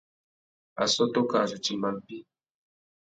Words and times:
Assôtô 0.85 1.21
kā 1.31 1.41
zu 1.51 1.57
timba 1.65 1.89
mpí. 1.95 2.17